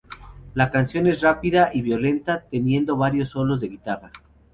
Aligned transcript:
La 0.55 0.71
canción 0.71 1.05
es 1.05 1.21
rápida 1.21 1.69
y 1.71 1.83
violenta, 1.83 2.41
teniendo 2.49 2.97
varios 2.97 3.29
solos 3.29 3.61
de 3.61 3.67
guitarra. 3.67 4.11